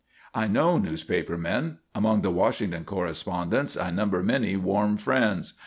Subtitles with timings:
[0.33, 1.77] "I know newspaper men.
[1.93, 5.53] Among the Washington correspondents I number many warm friends.